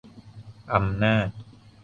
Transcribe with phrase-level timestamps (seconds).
[0.73, 1.29] อำนาจ